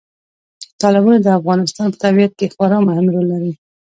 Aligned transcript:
تالابونه 0.81 1.17
د 1.21 1.27
افغانستان 1.39 1.87
په 1.91 1.97
طبیعت 2.03 2.31
کې 2.39 2.51
خورا 2.53 2.79
مهم 2.87 3.05
رول 3.13 3.25
لري. 3.33 3.51